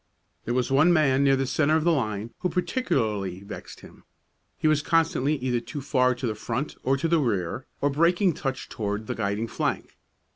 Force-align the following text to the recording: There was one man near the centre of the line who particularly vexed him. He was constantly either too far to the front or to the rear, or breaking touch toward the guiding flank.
There 0.45 0.55
was 0.55 0.71
one 0.71 0.91
man 0.91 1.23
near 1.23 1.35
the 1.35 1.45
centre 1.45 1.75
of 1.75 1.83
the 1.83 1.91
line 1.91 2.33
who 2.39 2.49
particularly 2.49 3.43
vexed 3.43 3.81
him. 3.81 4.03
He 4.57 4.67
was 4.67 4.81
constantly 4.81 5.35
either 5.35 5.59
too 5.59 5.79
far 5.79 6.15
to 6.15 6.25
the 6.25 6.33
front 6.33 6.75
or 6.81 6.97
to 6.97 7.07
the 7.07 7.19
rear, 7.19 7.67
or 7.81 7.91
breaking 7.91 8.33
touch 8.33 8.67
toward 8.67 9.05
the 9.05 9.13
guiding 9.13 9.47
flank. 9.47 9.99